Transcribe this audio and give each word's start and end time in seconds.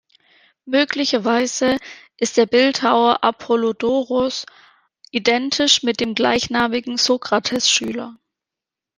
Möglicherweise 0.65 1.77
ist 2.17 2.37
der 2.37 2.47
Bildhauer 2.47 3.23
Apollodoros 3.23 4.47
identisch 5.11 5.83
mit 5.83 5.99
dem 5.99 6.15
gleichnamigen 6.15 6.97
Sokrates-Schüler. 6.97 8.15